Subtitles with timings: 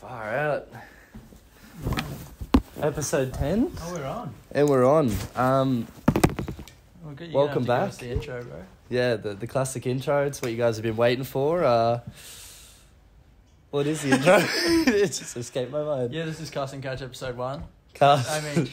[0.00, 0.68] Far out.
[2.80, 3.72] Episode 10?
[3.82, 4.34] Oh, we're on.
[4.52, 5.12] And we're on.
[5.34, 5.88] Um,
[7.02, 7.32] Well, good.
[7.32, 7.90] Welcome back.
[7.92, 8.62] to the intro, bro.
[8.88, 10.26] yeah, the, the classic intro.
[10.26, 11.64] It's what you guys have been waiting for.
[11.64, 12.00] Uh,
[13.70, 14.36] what is the intro?
[14.94, 16.12] it just escaped my mind.
[16.12, 17.64] Yeah, this is Cast and Catch episode one.
[17.94, 18.30] Cast.
[18.30, 18.68] I mean-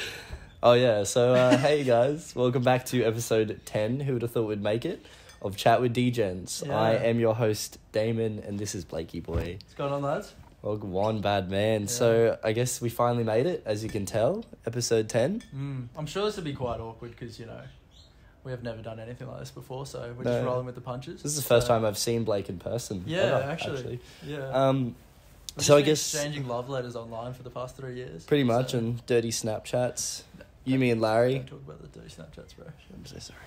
[0.62, 1.04] oh, yeah.
[1.04, 2.34] So, uh, hey, guys.
[2.34, 4.00] Welcome back to episode 10.
[4.00, 5.04] Who would have thought we'd make it?
[5.42, 6.64] Of Chat with Degens.
[6.66, 6.78] Yeah.
[6.78, 9.58] I am your host, Damon, and this is Blakey Boy.
[9.60, 10.32] What's going on, lads?
[10.62, 11.88] Well, one bad man.
[11.88, 15.42] So I guess we finally made it, as you can tell, episode ten.
[15.54, 17.60] Mm, I'm sure this would be quite awkward because you know
[18.44, 20.30] we have never done anything like this before, so we're No.
[20.32, 21.22] just rolling with the punches.
[21.24, 23.02] This is the first So- time I've seen Blake in person.
[23.06, 24.00] Yeah, ever, actually.
[24.24, 24.48] Yeah.
[24.50, 24.94] Um,
[25.56, 28.24] We've so I guess exchanging love letters online for the past three years.
[28.24, 30.22] pretty much, so- and dirty Snapchats.
[30.64, 31.34] You, me, and Larry.
[31.38, 32.66] Don't talk about the dirty Snapchats, bro.
[32.94, 33.40] I'm so sorry.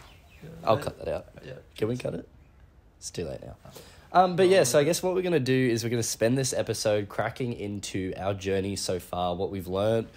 [0.63, 1.25] I'll cut that out.
[1.45, 1.53] Yeah.
[1.77, 2.27] Can we cut it?
[2.97, 3.55] It's too late now.
[4.11, 6.53] Um, but yeah, so I guess what we're gonna do is we're gonna spend this
[6.53, 10.07] episode cracking into our journey so far, what we've learnt,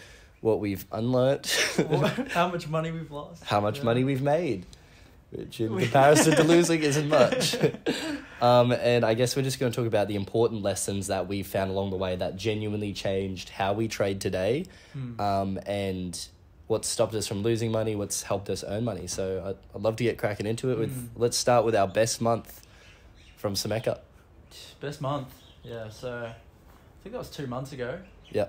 [0.40, 3.42] what we've unlearnt, How much money we've lost?
[3.44, 3.84] how much Yeah.
[3.84, 4.66] money we've made,
[5.30, 7.56] which in We- comparison to losing isn't much.
[8.40, 11.42] um, and I guess we're just going to talk about the important lessons that we
[11.42, 15.20] found along the way that genuinely changed how we trade today, Hmm.
[15.20, 16.16] um, and
[16.68, 19.06] what stopped us from losing money, what's helped us earn money.
[19.06, 20.78] So I'd, I'd love to get cracking into it.
[20.78, 21.08] With Mm.
[21.16, 22.62] let's start with our best month
[23.36, 23.98] from Semeka.
[24.80, 25.28] Best month.
[25.64, 25.88] Yeah.
[25.88, 26.34] So I
[27.02, 27.98] think that was two months ago.
[28.30, 28.48] Yeah.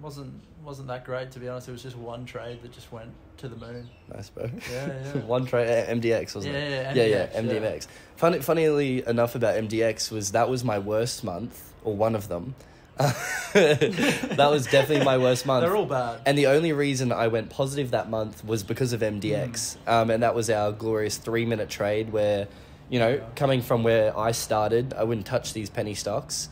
[0.00, 0.32] wasn't
[0.64, 1.68] wasn't that great to be honest.
[1.68, 3.88] It was just one trade that just went to the moon.
[4.14, 4.44] Nice, bro.
[4.70, 5.20] Yeah, yeah.
[5.22, 6.96] One trade MDX wasn't Yeah, it?
[6.96, 7.70] yeah, yeah, yeah, MDX, yeah.
[7.70, 7.86] MDX.
[8.16, 12.54] Funny, funnily enough about MDX was that was my worst month, or one of them.
[13.52, 15.62] that was definitely my worst month.
[15.64, 16.20] They're all bad.
[16.26, 19.76] And the only reason I went positive that month was because of MDX.
[19.86, 22.48] Um, and that was our glorious three minute trade where,
[22.90, 23.24] you know, Yeah.
[23.36, 26.48] coming from where I started, I wouldn't touch these penny stocks.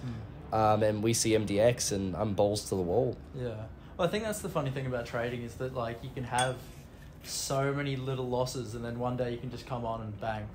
[0.53, 0.57] Mm.
[0.57, 3.17] Um, and we see MDX and I'm balls to the wall.
[3.39, 3.51] Yeah.
[3.97, 6.57] Well, I think that's the funny thing about trading is that like you can have
[7.23, 10.47] so many little losses, and then one day you can just come on and bang,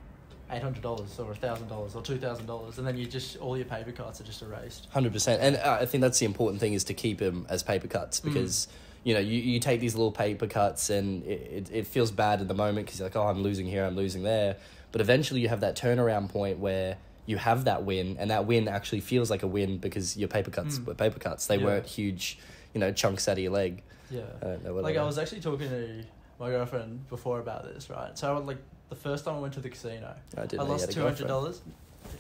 [0.52, 3.56] eight hundred dollars or thousand dollars or two thousand dollars, and then you just all
[3.58, 4.88] your paper cuts are just erased.
[4.92, 7.64] Hundred percent, and uh, I think that's the important thing is to keep them as
[7.64, 8.26] paper cuts Mm.
[8.26, 8.68] because
[9.04, 12.42] you know you, you take these little paper cuts and it, it, it feels bad
[12.42, 14.58] at the moment because you're like oh I'm losing here I'm losing there,
[14.92, 16.98] but eventually you have that turnaround point where
[17.28, 20.52] you have that win and that win actually feels like a win because your paper
[20.52, 20.86] cuts Mm.
[20.86, 21.66] were paper cuts they Yeah.
[21.66, 22.38] weren't huge
[22.74, 23.82] you know chunks out of your leg.
[24.12, 24.22] Yeah.
[24.42, 26.04] I don't know what like I was actually talking to
[26.40, 28.16] my girlfriend before about this, right?
[28.18, 28.58] So I would like
[28.90, 31.62] the first time I went to the casino, I, didn't I lost two hundred dollars.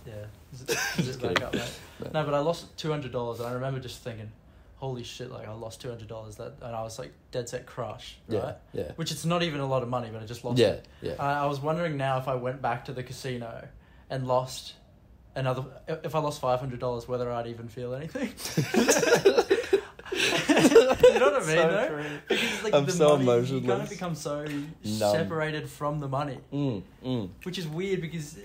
[0.05, 0.13] Yeah.
[0.53, 1.79] Is it, is it back up, mate?
[2.13, 2.23] No.
[2.23, 4.31] But I lost two hundred dollars, and I remember just thinking,
[4.77, 6.37] "Holy shit!" Like I lost two hundred dollars.
[6.37, 8.55] That, and I was like dead set crush, right?
[8.73, 10.67] Yeah, yeah, Which it's not even a lot of money, but I just lost yeah,
[10.69, 10.87] it.
[11.01, 11.13] yeah.
[11.19, 13.67] I, I was wondering now if I went back to the casino
[14.09, 14.73] and lost
[15.35, 18.33] another, if I lost five hundred dollars, whether I'd even feel anything.
[20.15, 21.87] you know what I mean, So though?
[21.87, 22.03] true.
[22.27, 24.67] Because like I'm the so money, you kind of become so Numb.
[24.83, 26.37] separated from the money.
[26.53, 27.29] Mm, mm.
[27.43, 28.37] Which is weird because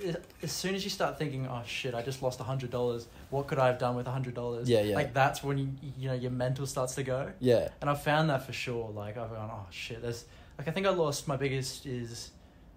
[0.43, 3.07] as soon as you start thinking, "Oh shit, I just lost a hundred dollars.
[3.31, 4.95] What could I have done with a hundred dollars?" Yeah, yeah.
[4.97, 7.33] Like that's when you you know your mental starts to go.
[7.41, 8.91] Yeah, And I've found that for sure.
[8.91, 10.25] Like I've gone, "Oh shit." There's
[10.59, 12.31] like I think I lost my biggest is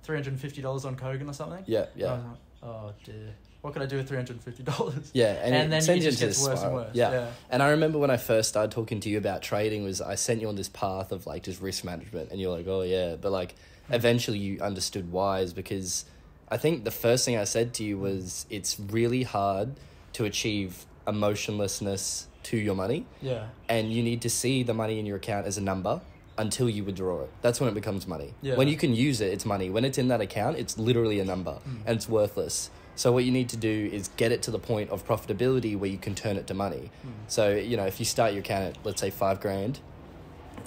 [0.03, 1.63] three hundred and fifty dollars on Kogan or something.
[1.65, 2.13] yeah, I yeah.
[2.13, 5.09] was like, oh dear, what could I do with three hundred and fifty dollars?
[5.13, 6.89] Yeah, and, And, then it just gets worse and worse.
[6.93, 7.11] Yeah.
[7.11, 7.27] yeah.
[7.49, 10.41] And I remember when I first started talking to you about trading was I sent
[10.41, 13.31] you on this path of like just risk management and you're like, "Oh yeah." But
[13.31, 13.55] like
[13.87, 13.95] Hmm.
[13.95, 16.05] eventually you understood why is because
[16.49, 19.75] I think the first thing I said to you was it's really hard
[20.13, 23.47] to achieve emotionlessness to your money Yeah.
[23.69, 26.01] and you need to see the money in your account as a number
[26.37, 27.29] until you withdraw it.
[27.41, 28.33] That's when it becomes money.
[28.41, 28.55] Yeah.
[28.55, 29.69] When you can use it, it's money.
[29.69, 31.77] When it's in that account, it's literally a number Mm.
[31.85, 32.69] and it's worthless.
[32.95, 35.89] So what you need to do is get it to the point of profitability where
[35.89, 36.91] you can turn it to money.
[37.05, 37.09] Mm.
[37.27, 39.79] So, you know, if you start your account at let's say 5 grand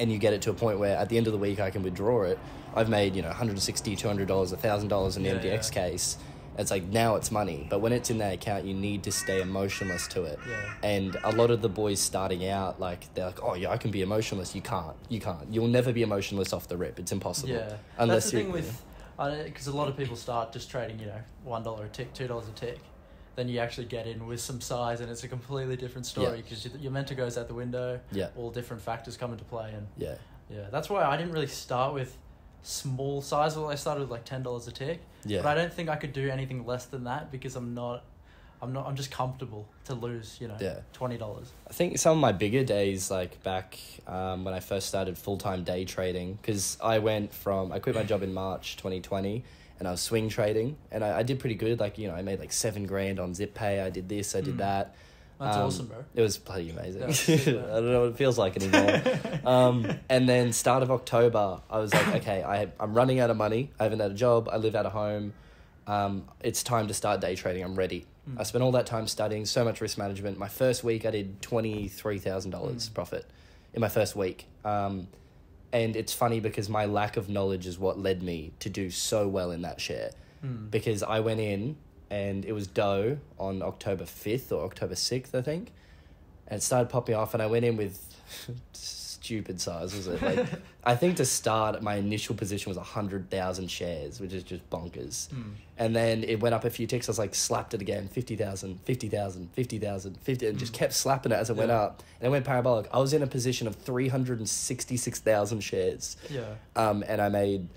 [0.01, 1.71] and you get it to a point where at the end of the week I
[1.71, 2.39] can withdraw it,
[2.75, 5.83] I've made, you know, 160, 200 dollars, $1000 in the Yeah, MDX yeah.
[5.89, 6.19] case.
[6.59, 9.43] It's like now it's money, but when it's in that account, you need to stay
[9.43, 10.39] emotionless to it.
[10.49, 10.72] Yeah.
[10.83, 13.91] And a lot of the boys starting out, like they're like, "Oh yeah, I can
[13.91, 14.97] be emotionless." You can't.
[15.11, 15.53] You can't.
[15.53, 16.99] You'll never be emotionless off the rip.
[16.99, 17.51] It's impossible.
[17.53, 17.77] Yeah.
[17.99, 18.83] Unless That's the thing with,
[19.16, 22.27] because a lot of people start just trading, you know, one dollar a tick, two
[22.28, 22.78] dollars a tick.
[23.34, 26.65] Then you actually get in with some size, and it's a completely different story because
[26.65, 26.72] Yeah.
[26.78, 28.01] your mentor goes out the window.
[28.13, 28.28] Yeah.
[28.36, 30.15] All different factors come into play, and Yeah.
[30.51, 32.16] yeah, that's why I didn't really start with
[32.63, 33.57] small size.
[33.57, 35.42] Well, I started with like ten dollars a tick, Yeah.
[35.42, 38.04] but I don't think I could do anything less than that because I'm not.
[38.63, 38.87] I'm not.
[38.87, 40.39] I'm just comfortable to lose.
[40.41, 40.81] You know, Yeah.
[40.93, 41.53] twenty dollars.
[41.69, 45.37] I think some of my bigger days, like back um, when I first started full
[45.39, 49.45] time day trading, because I went from I quit my job in March twenty twenty,
[49.79, 51.81] and I was swing trading, and I, I did pretty good.
[51.81, 53.81] Like you know, I made like seven grand on Zip Pay.
[53.81, 54.59] I did this, I did Mm.
[54.59, 54.95] that.
[55.39, 56.03] That's Um, awesome, bro.
[56.15, 57.13] It was bloody amazing.
[57.13, 59.03] Sick, I don't know what it feels like anymore.
[59.45, 63.37] um, and then start of October, I was like, okay, I I'm running out of
[63.37, 63.71] money.
[63.79, 64.49] I haven't had a job.
[64.51, 65.35] I live out of home.
[65.87, 67.63] Um, it's time to start day trading.
[67.63, 68.07] I'm ready.
[68.28, 68.41] Mm.
[68.41, 70.39] I spent all that time studying so much risk management.
[70.39, 72.95] My first week, I did twenty three thousand dollars Mm.
[72.95, 73.27] profit
[73.75, 74.47] in my first week.
[74.65, 75.09] Um,
[75.73, 79.28] and it's funny because my lack of knowledge is what led me to do so
[79.28, 80.11] well in that share
[80.45, 80.71] Mm.
[80.71, 81.77] because I went in
[82.11, 85.72] and it was Doe on October 5th or October 6th, I think.
[86.47, 87.99] And it started popping off, and I went in with
[89.27, 90.23] stupid size, was it?
[90.23, 90.47] Like,
[90.84, 95.28] I think to start, my initial position was 100,000 shares, which is just bonkers.
[95.28, 95.55] Mm.
[95.78, 97.09] And then it went up a few ticks.
[97.09, 100.78] I was like, slapped it again 50,000, 50,000, 50,000, 50, and just Mm.
[100.78, 102.03] kept slapping it as it went up.
[102.21, 102.89] And it went parabolic.
[102.93, 106.17] I was in a position of 366,000 shares.
[106.31, 106.43] Yeah.
[106.77, 107.69] Um, and I made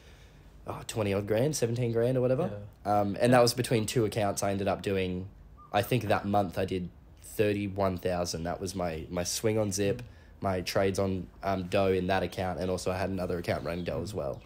[0.68, 2.52] oh, 20 odd grand, 17 grand or whatever.
[2.86, 3.00] Yeah.
[3.00, 4.44] Um, and that was between two accounts.
[4.44, 5.28] I ended up doing,
[5.74, 6.90] I think that month I did
[7.24, 8.44] 31,000.
[8.44, 10.04] That was my, my swing on Zip,
[10.42, 12.60] my trades on um, Doe in that account.
[12.60, 14.42] And also I had another account running Doe as well.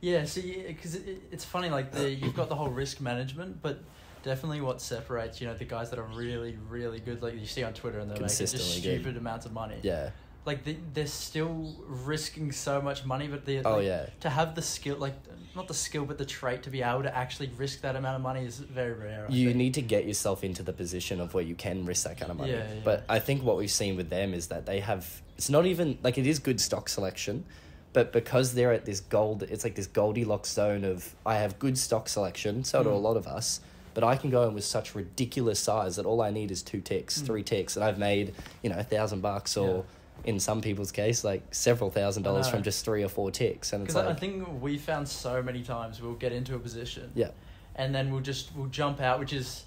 [0.00, 3.60] Yeah, see, because it, it, it's funny, like the you've got the whole risk management,
[3.60, 3.80] but
[4.22, 7.62] definitely what separates, you know, the guys that are really, really good, like you see
[7.62, 9.02] on Twitter, and they're making just Consistently good.
[9.02, 9.76] stupid amounts of money.
[9.82, 10.10] Yeah.
[10.46, 14.06] Like they, they're still risking so much money, but they Oh, like, yeah.
[14.20, 15.14] to have the skill, like
[15.54, 18.22] not the skill, but the trait to be able to actually risk that amount of
[18.22, 19.26] money is very rare.
[19.28, 19.56] I You think.
[19.58, 22.38] need to get yourself into the position of where you can risk that kind of
[22.38, 22.52] money.
[22.52, 22.80] Yeah, yeah.
[22.84, 25.98] But I think what we've seen with them is that they have it's not even
[26.02, 27.44] like it is good stock selection,
[27.92, 31.76] but because they're at this gold it's like this Goldilocks zone of I have good
[31.76, 33.02] stock selection, so do a Mm.
[33.02, 33.60] lot of us.
[33.92, 36.80] But I can go in with such ridiculous size that all I need is two
[36.80, 37.26] ticks, Mm.
[37.26, 38.32] three ticks, and I've made,
[38.62, 39.84] you know, a thousand bucks or
[40.24, 43.72] in some people's case, like several thousand dollars from just three or four ticks.
[43.72, 47.10] And it's like I think we found so many times we'll get into a position,
[47.14, 47.30] Yeah.
[47.76, 49.64] and then we'll just we'll jump out, which is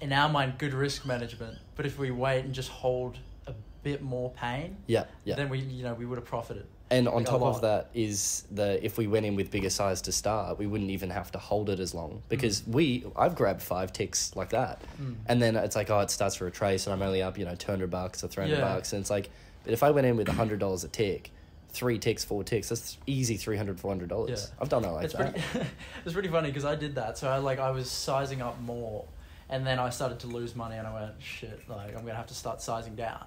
[0.00, 1.58] in our mind good risk management.
[1.76, 5.34] But if we wait and just hold a bit more pain, Yeah, yeah.
[5.36, 6.66] then we you know we would have profited.
[6.92, 10.02] And on Like top of that is the if we went in with bigger size
[10.02, 13.62] to start, we wouldn't even have to hold it as long because we I've grabbed
[13.62, 15.14] five ticks like that, Mm.
[15.26, 17.44] and then it's like oh it starts for a trace and I'm only up you
[17.44, 18.74] know two hundred bucks or three hundred Yeah.
[18.74, 19.30] bucks and it's like
[19.64, 21.30] but if I went in with hundred dollars a tick,
[21.70, 24.50] three ticks four ticks that's easy 300 400 dollars.
[24.50, 24.56] Yeah.
[24.60, 25.32] I've done that like it's that.
[25.34, 25.66] pretty
[26.04, 27.18] it's pretty funny because I did that.
[27.18, 29.04] So I like I was sizing up more,
[29.48, 31.68] and then I started to lose money, and I went shit.
[31.68, 33.24] Like I'm gonna have to start sizing down.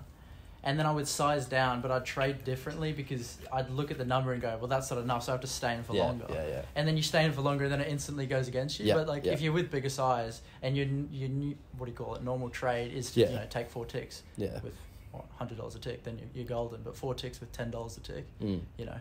[0.66, 4.06] And then I would size down, but I'd trade differently because I'd look at the
[4.06, 6.04] number and go, well, that's not enough, so I have to stay in for yeah,
[6.04, 6.26] longer.
[6.30, 6.62] yeah, yeah.
[6.76, 8.86] And then you stay in for longer, and then it instantly goes against you.
[8.86, 9.34] Yeah, but like yeah.
[9.34, 12.24] if you're with bigger size and your your new what do you call it?
[12.24, 13.30] Normal trade is to Yeah.
[13.30, 14.62] you know take four ticks Yeah.
[14.64, 14.74] with
[15.14, 16.82] what hundred dollars a tick, then you're, you're golden.
[16.84, 18.60] But four ticks with ten dollars a tick, Mm.
[18.78, 18.98] you know.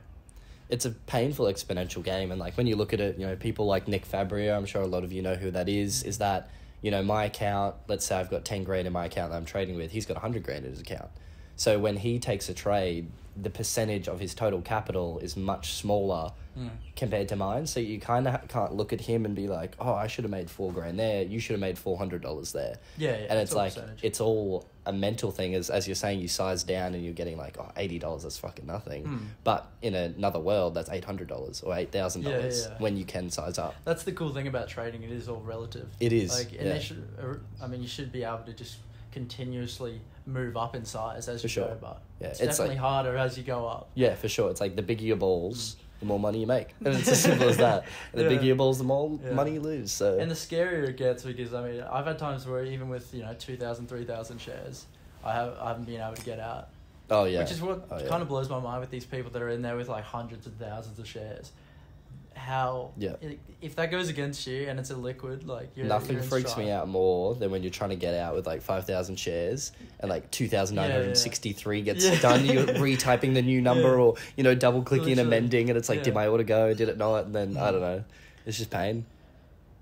[0.68, 3.66] it's a painful exponential game and like when you look at it you know people
[3.66, 6.48] like nick fabrio i'm sure a lot of you know who that is is that
[6.80, 9.44] you know my account let's say i've got 10 grand in my account that i'm
[9.44, 11.10] trading with he's got 100 grand in his account
[11.62, 13.04] so when he takes a trade
[13.48, 16.68] the percentage of his total capital is much smaller Mm.
[16.96, 19.94] compared to mine so you kind of can't look at him and be like oh
[19.94, 23.26] i should have made four grand there you should have made $400 there Yeah, yeah.
[23.30, 24.00] and it's all like percentage.
[24.08, 27.38] it's all a mental thing as as you're saying you size down and you're getting
[27.38, 29.20] like oh, $80 that's fucking nothing Mm.
[29.44, 32.78] but in another world that's $800 or 8000 Yeah, yeah, yeah.
[32.84, 35.00] when you can size up That's the cool thing about trading.
[35.04, 35.88] It is all relative.
[36.00, 36.78] It is, Like, and yeah.
[36.80, 37.02] should.
[37.18, 38.76] uh, I mean, you should be able to just
[39.10, 41.68] continuously move up in size as For you sure.
[41.68, 43.88] go, but Yeah, it's, it's definitely like- harder as you go up.
[43.94, 46.00] yeah for sure it's like the bigger your balls mm.
[46.00, 48.28] the more money you make and it's as simple as that and the Yeah.
[48.28, 49.32] bigger your balls the more Yeah.
[49.32, 52.46] money you lose so And the scarier it gets because I mean, I've had times
[52.46, 54.86] where even with you know 2,000, 3,000 shares,
[55.24, 56.68] I have I haven't been able to get out.
[57.10, 58.08] oh yeah Which is what Oh, yeah.
[58.08, 60.46] kind of blows my mind with these people that are in there with like hundreds
[60.46, 61.52] of thousands of shares.
[62.34, 63.14] How Yeah.
[63.22, 66.56] i- if that goes against you and it's a liquid, like you're, Nothing you're freaks
[66.56, 70.10] me out more than when you're trying to get out with like 5,000 shares and
[70.10, 72.20] like 2,963 gets Yeah.
[72.20, 72.44] done.
[72.44, 74.02] You're retyping the new number Yeah.
[74.02, 76.14] or, you know, double clicking and amending and it's like, did Yeah.
[76.14, 76.74] my order go?
[76.74, 77.26] Did it not?
[77.26, 78.04] And then, I don't know.
[78.46, 79.04] It's just pain.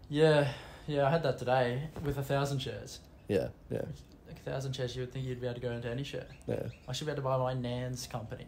[0.08, 0.52] Yeah,
[0.86, 2.98] yeah, I had that today with a thousand shares.
[3.28, 3.82] Yeah, yeah,
[4.26, 6.26] Like a thousand shares, you would think you'd be able to go into any share.
[6.46, 6.64] yeah.
[6.88, 8.46] I should be able to buy my Nan's company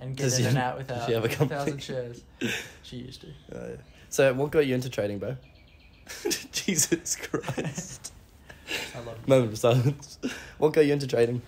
[0.00, 1.80] and get Does in she- and out does without she have a a thousand company?
[1.80, 2.22] shares.
[2.82, 3.26] She used to.
[3.54, 3.76] Oh, yeah.
[4.08, 5.36] So, what got you into trading, bro?
[6.52, 8.12] Jesus Christ.
[8.94, 9.28] I love it.
[9.28, 10.18] Moment of silence.
[10.58, 11.42] What got you into trading?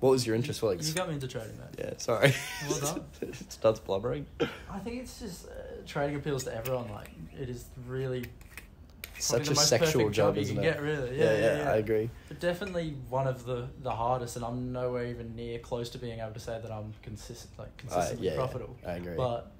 [0.00, 0.66] What was your interest for?
[0.74, 1.68] Like, You got me into trading, man.
[1.78, 2.32] yeah, sorry.
[2.68, 3.04] Well done.
[3.20, 4.26] it starts blubbering.
[4.70, 5.50] I think it's just uh,
[5.86, 6.90] trading appeals to everyone.
[6.90, 8.24] Like it is really
[9.20, 10.72] Such a sexual job, you isn't can it?
[10.72, 11.72] Get really, yeah, yeah, yeah, yeah.
[11.72, 12.10] I agree.
[12.28, 16.20] But definitely one of the the hardest, and I'm nowhere even near close to being
[16.20, 18.76] able to say that I'm consistent, like consistently profitable.
[18.86, 19.14] I agree.
[19.16, 19.52] But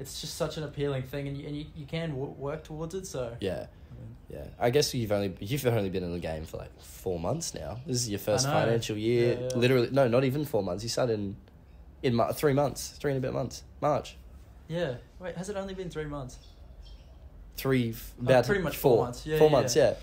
[0.00, 2.94] it's just such an appealing thing, and you, and you, you can w- work towards
[2.94, 3.06] it.
[3.06, 3.66] So yeah.
[3.68, 7.20] I Yeah, I guess you've only you've only been in the game for like four
[7.20, 7.80] months now.
[7.86, 9.50] This is your first financial year.
[9.54, 10.82] Literally, no, not even four months.
[10.82, 11.36] You started in
[12.02, 14.16] in three months, three and a bit months, March.
[14.68, 14.96] Yeah.
[15.20, 16.38] Wait, has it only been three months?
[17.56, 19.26] Three, Oh, about pretty much four months.
[19.26, 19.76] Yeah, four yeah, months.
[19.76, 19.90] yeah.
[19.90, 19.94] Yeah,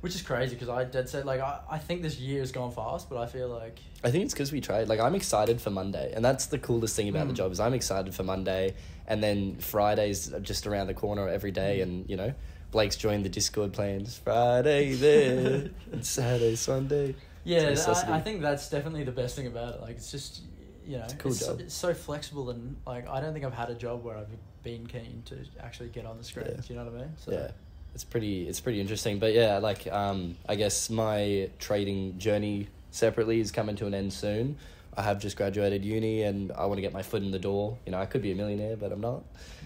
[0.00, 2.72] Which is crazy because I dead set like I, I think this year has gone
[2.72, 4.88] fast, but I feel like I think it's because we trade.
[4.88, 7.36] Like I'm excited for Monday, and that's the coolest thing about the Mm.
[7.36, 8.74] job is I'm excited for Monday,
[9.06, 11.82] and then Fridays are just around the corner every day, Mm.
[11.82, 12.34] and you know.
[12.72, 17.14] Blake's joined the Discord playing "It's Friday there, and Saturday, Sunday.
[17.44, 19.80] yeah, I, I think that's definitely the best thing about it.
[19.80, 20.40] Like it's just
[20.84, 21.60] you know It's cool so- job.
[21.60, 24.26] it's so flexible and like I don't think I've had a job where I've
[24.66, 26.46] been keen to actually get on the screen.
[26.48, 26.60] Yeah.
[26.68, 27.14] You know what I mean?
[27.24, 27.50] So, yeah
[27.96, 33.40] it's pretty it's pretty interesting but yeah like um i guess my trading journey separately
[33.40, 34.54] is coming to an end soon
[34.98, 37.78] i have just graduated uni and i want to get my foot in the door
[37.86, 39.22] you know i could be a millionaire but i'm not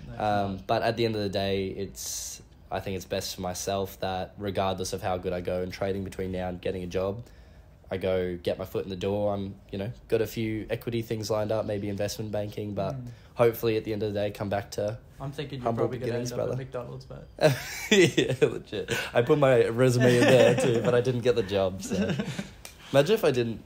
[0.07, 2.41] no, um but at the end of the day it's
[2.71, 6.05] i think it's best for myself that regardless of how good i go in trading
[6.05, 7.25] between now and getting a job
[7.91, 11.03] i go get my foot in the door i'm you know got a few equity
[11.03, 13.07] things lined up maybe investment banking but Mm.
[13.35, 16.13] hopefully at the end of the day come back to I'm thinking you're probably going
[16.13, 16.53] to end up brother.
[16.53, 17.29] at McDonald's, but
[17.91, 18.91] yeah, legit.
[19.13, 21.83] I put my resume in there too, but I didn't get the job.
[21.83, 21.95] So
[22.93, 23.63] imagine if I didn't.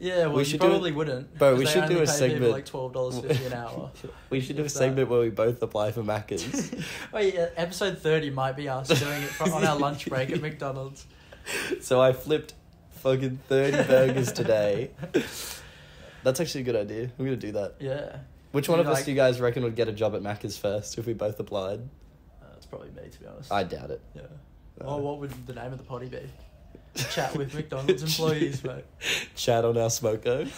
[0.00, 1.38] yeah, well, We you should probably it- wouldn't.
[1.38, 2.50] But we should do a segment.
[2.50, 3.92] like twelve dollars fifty an hour.
[4.28, 4.78] We should do a If that.
[4.78, 6.72] segment where we both apply for Macca's.
[7.12, 10.40] Wait, yeah, episode thirty might be us doing it from, on our lunch break at
[10.42, 11.06] McDonald's.
[11.80, 12.54] so I flipped
[13.06, 14.90] fucking thirty burgers today.
[16.24, 17.10] That's actually a good idea.
[17.18, 17.74] We're gonna do that.
[17.78, 18.16] Yeah,
[18.52, 20.58] Which one of us like- do you guys reckon would get a job at Macca's
[20.58, 21.80] first if we both applied?
[22.42, 23.52] uh, it's probably me to be honest.
[23.52, 24.00] I doubt it.
[24.14, 24.22] yeah.
[24.80, 24.86] No.
[24.86, 26.20] Well, what would the name of the potty be?
[27.12, 28.84] Chat with McDonald's employees, mate.
[29.36, 30.48] Chat on our smoko.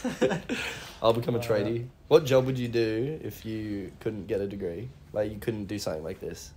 [1.03, 1.87] I'll become a Uh, tradie.
[2.09, 4.89] What job would you do if you couldn't get a degree?
[5.13, 6.53] Like you couldn't do something like this.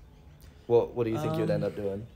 [0.68, 2.08] What What do you think you'd end Um, up doing?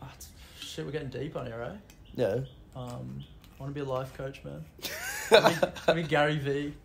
[0.00, 0.28] Ah, it's-
[0.60, 1.78] shit, we're getting deep on here, right?
[2.14, 2.40] Yeah.
[2.76, 3.24] Um,
[3.58, 4.64] I want to be a life coach, man.
[5.86, 6.74] I mean, Gary V.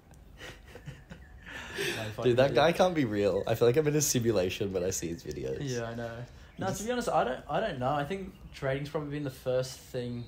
[1.78, 2.56] No, Dude, that idiot.
[2.56, 3.44] guy can't be real.
[3.48, 5.58] I feel like I'm in a simulation when I see his videos.
[5.60, 6.12] Yeah, I know.
[6.58, 7.40] No, to be honest, I don't.
[7.50, 7.90] I don't know.
[7.90, 10.24] I think trading's probably been the first thing,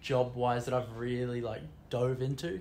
[0.00, 1.60] job wise, that I've really like
[1.90, 2.60] dove into.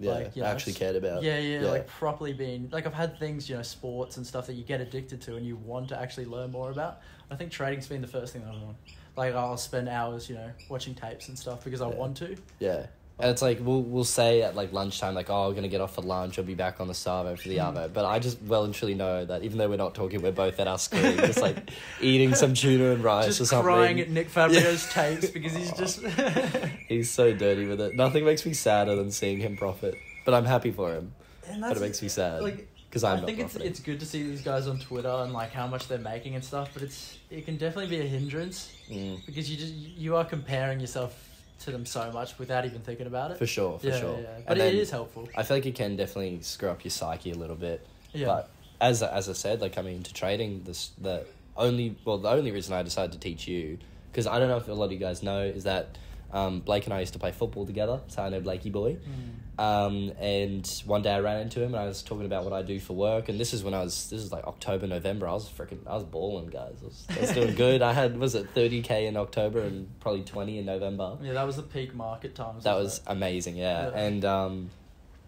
[0.00, 1.22] Yeah, Like, you I know, actually cared about.
[1.22, 4.54] Yeah, yeah, like properly being like I've had things, you know, sports and stuff that
[4.54, 7.00] you get addicted to and you want to actually learn more about.
[7.30, 8.74] I think trading's been the first thing that I've done.
[9.16, 11.94] Like I'll spend hours, you know, watching tapes and stuff because I Yeah.
[11.96, 12.36] want to.
[12.58, 12.86] Yeah.
[13.18, 15.94] And it's like we'll we'll say at like lunchtime, like, oh, we're gonna get off
[15.94, 17.74] for lunch, I'll be back on the Savo for the Mm.
[17.74, 17.92] Arvo.
[17.92, 20.58] But I just well and truly know that even though we're not talking, we're both
[20.58, 23.64] at our screen, just like eating some tuna and rice or just something.
[23.64, 25.10] crying at Nick Fabrio's Yeah.
[25.14, 26.00] tapes because he's just
[26.88, 27.94] He's so dirty with it.
[27.94, 29.94] Nothing makes me sadder than seeing him profit.
[30.24, 31.12] But I'm happy for him.
[31.48, 32.42] and But it makes me sad.
[32.42, 33.70] Like Because I think it's profiting.
[33.70, 36.44] it's good to see these guys on Twitter and like how much they're making and
[36.44, 40.26] stuff, but it's it can definitely be a hindrance Mm, because you just you are
[40.26, 41.12] comparing yourself
[41.60, 43.38] to them so much without even thinking about it.
[43.38, 44.20] for sure, for yeah, sure.
[44.20, 45.26] yeah, And but then it is helpful.
[45.34, 47.86] I feel like it can definitely screw up your psyche a little bit.
[48.12, 51.24] Yeah, But as as I said, like coming into trading, this the
[51.56, 53.78] only well the only reason I decided to teach you
[54.10, 55.96] because I don't know if a lot of you guys know is that
[56.32, 58.96] um, Blake and I used to play football together, so I know Blakey boy.
[58.96, 59.42] Mm.
[59.58, 62.62] Um, and one day I ran into him and I was talking about what I
[62.62, 63.28] do for work.
[63.28, 65.28] And this is when I was, this is like October, November.
[65.28, 66.76] I was freaking, I was balling, guys.
[66.80, 67.82] I was, I was doing good.
[67.82, 71.18] I had, was it 30K in October and probably 20 in November.
[71.22, 72.64] yeah, that was the peak market times.
[72.64, 73.12] That wasn't it?
[73.12, 73.90] amazing, yeah.
[73.90, 74.00] Yeah.
[74.00, 74.70] And um,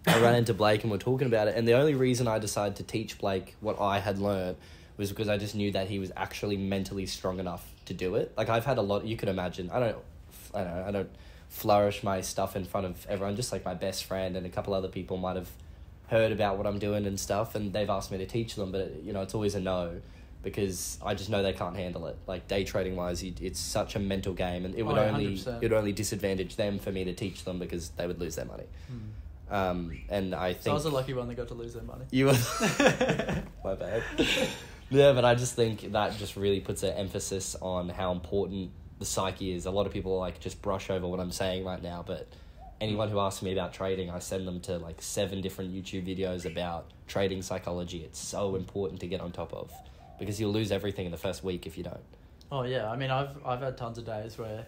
[0.06, 1.56] I ran into Blake and we're talking about it.
[1.56, 4.56] And the only reason I decided to teach Blake what I had learned
[4.96, 8.32] was because I just knew that he was actually mentally strong enough to do it.
[8.36, 9.04] Like I've had a lot.
[9.04, 9.70] You can imagine.
[9.70, 9.98] I don't.
[10.54, 10.76] I don't.
[10.76, 11.10] know, I don't
[11.48, 13.36] flourish my stuff in front of everyone.
[13.36, 15.50] Just like my best friend and a couple other people might have
[16.08, 18.72] heard about what I'm doing and stuff, and they've asked me to teach them.
[18.72, 20.00] But you know, it's always a no.
[20.42, 22.18] Because I just know they can't handle it.
[22.26, 25.62] Like day trading wise, it's such a mental game, and it would Oh, only it
[25.62, 28.64] would only disadvantage them for me to teach them because they would lose their money.
[28.92, 29.54] Mm.
[29.54, 32.04] Um, and I So I was the lucky one that got to lose their money.
[32.10, 32.32] you were
[33.64, 34.02] my bad.
[34.90, 39.04] Yeah, but I just think that just really puts an emphasis on how important the
[39.04, 39.66] psyche is.
[39.66, 42.28] A lot of people like just brush over what I'm saying right now, but
[42.80, 46.44] anyone who asks me about trading, I send them to like seven different YouTube videos
[46.44, 47.98] about trading psychology.
[48.04, 49.72] It's so important to get on top of
[50.18, 52.00] because you'll lose everything in the first week if you don't.
[52.52, 54.64] Oh yeah, I mean I've I've had tons of days where,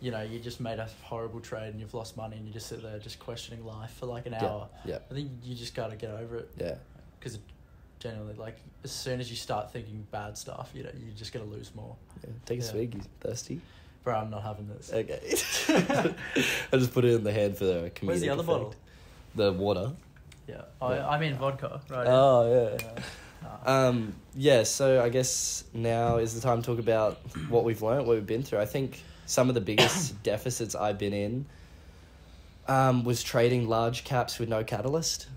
[0.00, 2.66] you know, you just made a horrible trade and you've lost money and you just
[2.66, 4.68] sit there just questioning life for like an Yeah, hour.
[4.84, 4.98] yeah.
[5.10, 6.74] I think you just gotta get over it Yeah.
[7.18, 7.38] because
[8.04, 11.46] generally, like as soon as you start thinking bad stuff, you know, you're just gonna
[11.46, 11.96] lose more.
[12.22, 12.30] yeah.
[12.44, 12.70] Take a Yeah.
[12.70, 12.94] swig.
[12.94, 13.60] You thirsty?
[14.04, 14.92] Bro, I'm not having this.
[14.92, 15.20] Okay.
[16.72, 18.46] I just put it in the hand for the comedic Where's the other effect.
[18.46, 18.74] bottle?
[19.34, 19.92] The water.
[20.46, 21.08] Yeah, I, Yeah.
[21.08, 22.06] I mean vodka, right?
[22.06, 22.78] Oh yeah.
[22.86, 22.92] Yeah.
[22.94, 23.00] Nah.
[23.66, 27.18] Um, yeah, so I guess now is the time to talk about
[27.48, 28.58] what we've learned, what we've been through.
[28.58, 31.46] I think some of the biggest deficits I've been in
[32.68, 35.28] um, was trading large caps with no catalyst.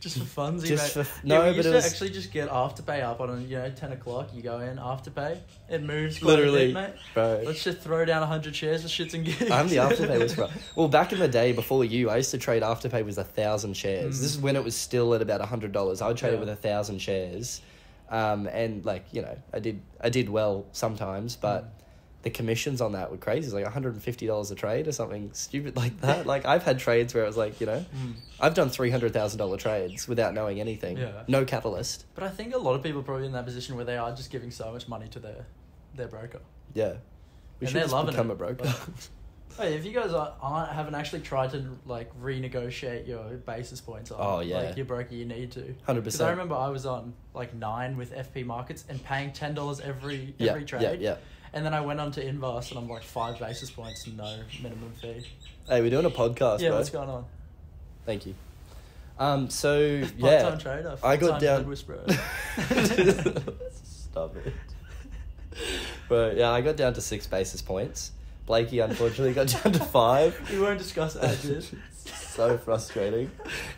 [0.00, 1.04] Just for funsy, Just mate.
[1.06, 3.40] for- yeah, no, we but used to was- actually just get afterpay up on a,
[3.42, 4.30] you know ten o'clock.
[4.34, 5.38] You go in afterpay.
[5.68, 6.94] It moves Literally, bit, mate.
[7.12, 7.42] bro.
[7.44, 9.50] Let's just throw down hundred shares of shits and gigs.
[9.50, 10.48] I'm the afterpay whisperer.
[10.74, 13.76] Well, back in the day before you, I used to trade afterpay with a thousand
[13.76, 14.16] shares.
[14.16, 14.20] Mm.
[14.22, 16.00] This is when it was still at about a hundred dollars.
[16.00, 17.60] I would trade it with a thousand shares,
[18.10, 21.68] um, and like you know, I did I did well sometimes, but Mm.
[22.22, 23.46] The commissions on that were crazy.
[23.46, 26.26] It's like one hundred and fifty dollars a trade or something stupid like that.
[26.26, 28.14] like I've had trades where it was like you know, Mm.
[28.38, 30.98] I've done three hundred thousand dollar trades without knowing anything.
[30.98, 31.22] Yeah.
[31.28, 32.04] No catalyst.
[32.14, 34.14] But I think a lot of people are probably in that position where they are
[34.14, 35.46] just giving so much money to their
[35.94, 36.40] their broker.
[36.74, 36.94] Yeah.
[37.58, 38.74] We And should they're just loving become it, a broker.
[39.58, 44.10] Hey, if you guys are, aren't haven't actually tried to like renegotiate your basis points
[44.12, 44.58] on Oh, yeah.
[44.62, 45.74] like your broker, you need to.
[45.84, 49.54] Hundred Because I remember I was on like nine with FP Markets and paying ten
[49.54, 50.82] dollars every Yeah, every trade.
[50.82, 51.16] yeah, yeah.
[51.52, 54.92] And then I went on to Invast and I'm like five basis points, no minimum
[55.00, 55.26] fee.
[55.68, 56.78] Hey, we're doing a podcast, yeah, bro.
[56.78, 57.24] what's going on?
[58.06, 58.34] Thank you.
[59.18, 59.50] Um.
[59.50, 59.78] So
[60.16, 60.96] yeah, trader.
[61.02, 61.66] I got down.
[61.66, 62.04] whisperer.
[63.82, 64.52] Stop it.
[66.08, 68.12] But yeah, I got down to six basis points.
[68.46, 70.50] Blakey unfortunately got down to five.
[70.50, 71.72] we won't discuss edges.
[72.04, 73.30] so frustrating.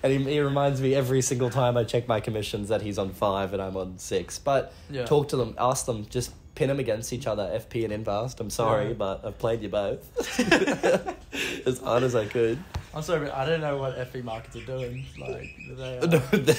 [0.02, 3.10] And he, he reminds me every single time I check my commissions that he's on
[3.10, 4.38] five and I'm on six.
[4.38, 5.04] But Yeah.
[5.04, 8.38] talk to them, ask them, just pin them against each other, FP and Invast.
[8.40, 8.92] I'm sorry, Yeah.
[8.94, 10.00] but I've played you both
[11.66, 12.58] as hard as I could.
[12.94, 15.04] I'm sorry, but I don't know what FP Markets are doing.
[15.18, 16.52] Like they, are, No, they,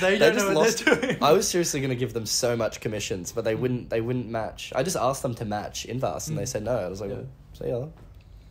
[0.00, 1.18] they don't know what they're doing.
[1.22, 3.90] I was seriously going to give them so much commissions, but they wouldn't.
[3.90, 4.72] They wouldn't match.
[4.74, 6.48] I just asked them to match Invast, and they Mm.
[6.48, 6.76] said no.
[6.76, 7.16] I was like, Yeah.
[7.16, 7.86] well, so yeah.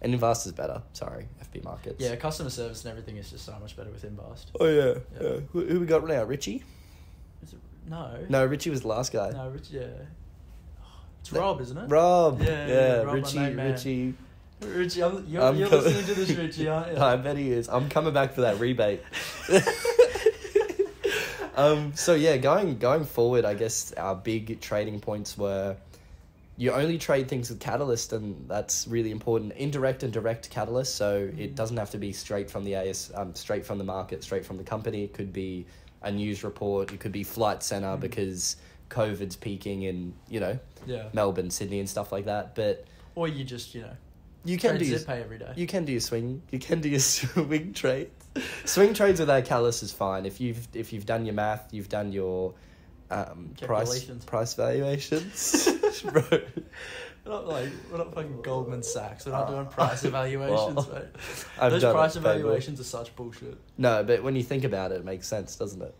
[0.01, 0.81] And Invast is better.
[0.93, 1.95] Sorry, FP Markets.
[1.99, 4.51] Yeah, customer service and everything is just so much better with Invast.
[4.59, 4.93] Oh yeah.
[5.19, 5.27] Yeah.
[5.29, 5.39] yeah.
[5.53, 6.23] Who, who we got now?
[6.25, 6.63] Richie?
[7.43, 8.17] Is it, no.
[8.29, 9.29] No, Richie was the last guy.
[9.31, 9.87] No, Rich, yeah.
[11.21, 11.85] It's Rob, isn't it?
[11.87, 12.41] Rob.
[12.41, 13.39] Yeah, Yeah, yeah, Rob, Richie.
[13.39, 13.71] man.
[13.71, 14.13] Richie.
[14.61, 16.97] Richie, I'm, you're, I'm you're listening to this, Richie, aren't you?
[17.01, 17.69] I bet he is.
[17.69, 19.01] I'm coming back for that rebate.
[21.55, 21.93] um.
[21.95, 25.75] So yeah, going going forward, I guess our big trading points were.
[26.57, 29.53] You only trade things with catalyst, and that's really important.
[29.53, 31.55] Indirect and direct catalyst, so it Mhm.
[31.55, 34.57] doesn't have to be straight from the AS, um, straight from the market, straight from
[34.57, 35.05] the company.
[35.05, 35.65] It could be
[36.01, 36.91] a news report.
[36.91, 38.01] It could be Flight Centre Mhm.
[38.01, 38.57] because
[38.89, 41.09] COVID's peaking in you know Yeah.
[41.13, 42.55] Melbourne, Sydney, and stuff like that.
[42.55, 43.95] But Or you just, you know,
[44.45, 45.51] you can do your- pay every day.
[45.55, 46.41] you can do your swing.
[46.51, 48.11] You can do your swing trades.
[48.65, 50.25] Swing trades without callus is fine.
[50.25, 52.53] If you've if you've done your math, you've done your
[53.11, 55.67] um, price price valuations,
[56.03, 56.21] bro.
[56.31, 59.25] We're not like we're not fucking Goldman Sachs.
[59.25, 59.53] We're not Oh.
[59.55, 63.57] doing price evaluations, Well, Those done price evaluations are such bullshit.
[63.77, 65.93] No, but when you think about it, it makes sense, doesn't it?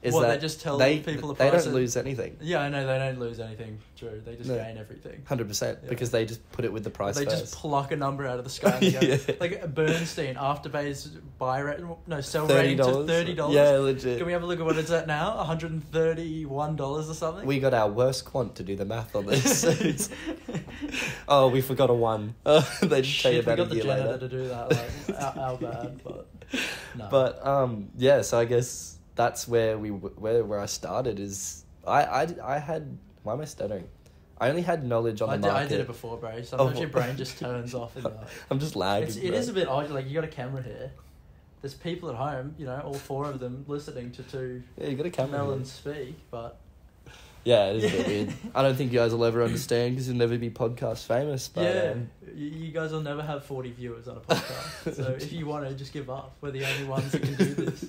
[0.00, 2.36] What, they just tell they, people the they don't lose anything.
[2.40, 4.20] Yeah, I know they don't lose anything, Drew.
[4.24, 4.56] They just No.
[4.56, 5.22] gain everything.
[5.26, 5.88] Hundred percent, Yeah.
[5.88, 7.38] because they just put it with the price they first.
[7.40, 8.78] just pluck a number out of the sky.
[8.80, 9.34] And go.
[9.40, 11.08] Like Bernstein, Afterpay's
[11.38, 13.56] buy rate, no sell rating to thirty dollars.
[13.56, 14.18] Yeah, legit.
[14.18, 15.36] Can we have a look at what it's at now?
[15.36, 17.44] One hundred and thirty-one dollars or something.
[17.44, 20.08] We got our worst quant to do the math on this.
[21.28, 22.34] Oh, we forgot a one.
[22.44, 24.18] They just tell you Shit, about got a the year later.
[24.18, 24.70] to do that.
[24.70, 26.26] Like, our, our bad, but
[26.96, 27.08] no.
[27.10, 28.22] But um, yeah.
[28.22, 31.18] So I guess that's where we where where I started.
[31.20, 33.86] Is I I, I had why am I stuttering?
[34.40, 36.40] I only had knowledge on I the did, I did it before, bro.
[36.42, 36.80] Sometimes Oh.
[36.80, 37.96] your brain just turns off.
[37.96, 38.14] And like,
[38.50, 39.08] I'm just lagging.
[39.08, 39.36] it's, it bro.
[39.38, 39.90] is a bit odd.
[39.90, 40.92] Like you got a camera here.
[41.60, 44.96] There's people at home, you know, all four of them listening to two Yeah, you
[44.96, 45.38] got a camera.
[45.38, 45.46] here.
[45.46, 46.56] melons speak, but
[47.42, 48.34] Yeah, it is a bit weird.
[48.54, 51.48] I don't think you guys will ever understand because you'll never be podcast famous.
[51.48, 54.94] But, yeah, um, you, guys will never have 40 viewers on a podcast.
[54.98, 56.36] so if you want to, just give up.
[56.40, 57.86] We're the only ones that can do this.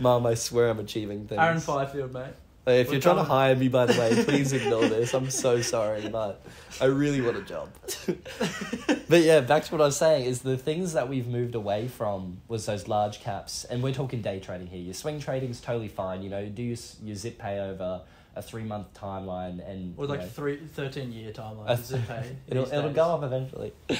[0.00, 1.40] Mom, I swear I'm achieving things.
[1.40, 2.26] Aaron Fifield, mate.
[2.64, 5.14] Hey, if We're you're trying to hire me, by the way, please ignore this.
[5.14, 6.42] I'm so sorry, but
[6.80, 7.70] I really want a job.
[9.08, 11.88] but yeah, back to what I was saying is the things that we've moved away
[11.88, 14.80] from was those large caps, and we're talking day trading here.
[14.80, 16.22] Your swing trading is totally fine.
[16.22, 18.02] You know, do your, your zip pay over
[18.36, 21.70] a three month timeline, and Or you like know, three, 13 year timeline.
[21.70, 22.96] a- zip pay it'll it'll days.
[22.96, 23.72] go up eventually.
[23.88, 23.96] Yeah.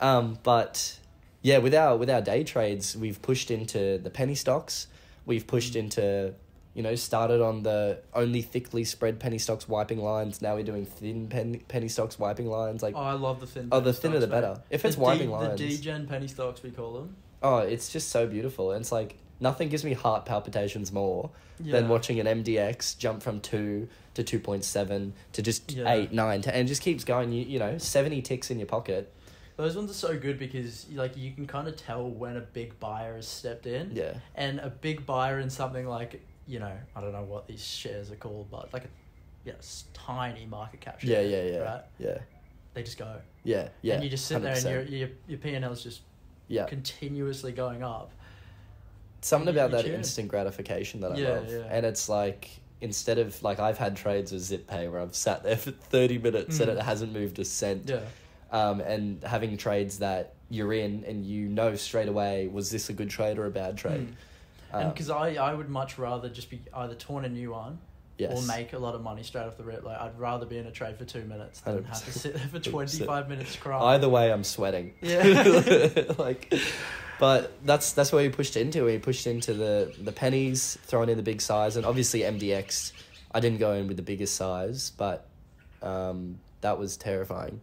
[0.00, 0.98] Um, but
[1.42, 4.88] yeah, with our with our day trades, we've pushed into the penny stocks.
[5.28, 5.80] We've pushed Mm.
[5.80, 6.34] into,
[6.74, 10.40] you know, started on the only thickly spread penny stocks wiping lines.
[10.42, 12.82] Now we're doing thin penny penny stocks wiping lines.
[12.82, 13.68] Like, Oh, I love the thin.
[13.70, 14.40] oh, the thinner the stocks, mate.
[14.40, 14.62] better.
[14.70, 17.14] If it's the wiping D, lines, The degen penny stocks, we call them.
[17.42, 18.72] oh, it's just so beautiful.
[18.72, 21.30] And it's like nothing gives me heart palpitations more
[21.62, 21.72] Yeah.
[21.72, 25.92] than watching an MDX jump from two to two point seven to just Yeah.
[25.92, 27.32] eight, nine, ten, and just keeps going.
[27.32, 29.12] You you know, seventy ticks in your pocket.
[29.58, 32.78] Those ones are so good because like you can kind of tell when a big
[32.78, 33.90] buyer has stepped in.
[33.92, 34.14] Yeah.
[34.36, 38.10] And a big buyer in something like you know I don't know what these shares
[38.12, 38.88] are called, but like a
[39.44, 41.22] yes tiny market cap share.
[41.24, 41.50] yeah, yeah.
[41.52, 41.58] yeah.
[41.58, 41.82] Right.
[41.98, 42.18] Yeah.
[42.74, 43.16] They just go.
[43.42, 43.68] Yeah.
[43.82, 43.94] Yeah.
[43.94, 44.70] And you just sit there and 100%.
[44.70, 46.02] your your your P and L is just
[46.46, 46.66] yeah.
[46.66, 48.12] continuously going up.
[49.22, 51.50] Something about that instant gratification that I Yeah, love.
[51.50, 51.56] yeah.
[51.68, 52.48] And it's like
[52.80, 56.60] instead of like I've had trades with ZipPay where I've sat there for thirty minutes
[56.60, 56.76] and Mm.
[56.78, 57.88] it hasn't moved a cent.
[57.88, 58.02] Yeah.
[58.50, 62.94] Um, and having trades that you're in and you know straight away was this a
[62.94, 64.08] good trade or a bad trade.
[64.08, 64.74] Mm.
[64.74, 67.78] Um, and because I, I would much rather just be either torn a new one
[68.18, 68.32] yes.
[68.32, 69.84] or make a lot of money straight off the rip.
[69.84, 72.46] Like I'd rather be in a trade for two minutes than have to sit there
[72.48, 73.82] for twenty five minutes crying.
[73.82, 74.94] Either way, I'm sweating.
[75.00, 76.04] Yeah.
[76.18, 76.52] like,
[77.18, 78.86] but that's that's where he pushed into.
[78.86, 82.92] He pushed into the the pennies, throwing in the big size, and obviously MDX.
[83.32, 85.26] I didn't go in with the biggest size, but
[85.82, 87.60] um, that was terrifying.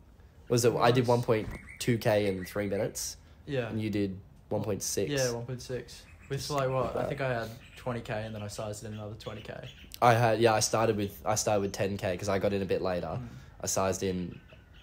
[0.49, 0.73] Was it?
[0.75, 1.47] I did one point
[1.79, 3.69] two k in three minutes, Yeah.
[3.69, 4.17] and you did
[4.49, 5.09] one point six.
[5.11, 6.03] Yeah, one point six.
[6.29, 6.95] With like what?
[6.95, 9.53] I think I had twenty k and then I sized in another twenty k.
[10.01, 10.53] I had yeah.
[10.53, 13.07] I started with I started with ten k because I got in a bit later.
[13.07, 13.27] Mm.
[13.61, 14.39] I sized in,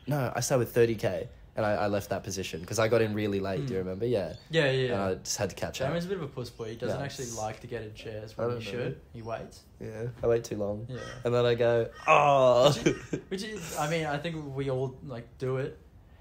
[0.07, 3.03] no, I started with thirty k, and I, I left that position because I got
[3.03, 3.67] in really late.
[3.67, 3.85] Do you Mm.
[3.85, 4.07] remember?
[4.07, 4.35] Yeah.
[4.51, 4.93] Yeah, yeah.
[4.95, 5.89] And I just had to catch up.
[5.89, 6.71] Jamon's a bit of a puss boy.
[6.71, 7.05] He doesn't Yeah.
[7.05, 8.61] actually like to get in chairs when he know.
[8.61, 9.01] should.
[9.13, 9.61] He waits.
[9.81, 10.87] Yeah, I wait too long.
[10.89, 10.99] Yeah.
[11.25, 12.73] And then I go, oh.
[13.29, 15.79] Which is, I mean, I think we all like do it,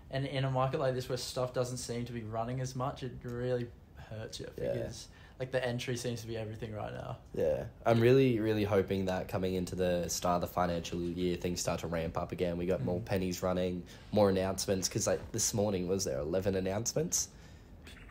[0.10, 3.04] and in a market like this where stuff doesn't seem to be running as much,
[3.04, 3.67] it really
[4.10, 4.89] hurts you Yeah.
[5.41, 7.17] Like the entry seems to be everything right now.
[7.34, 11.60] yeah, I'm really, really hoping that coming into the start of the financial year, things
[11.60, 12.58] start to ramp up again.
[12.58, 13.06] We got more Mm.
[13.06, 14.88] pennies running, more announcements.
[14.88, 17.30] Because like this morning, was there eleven announcements?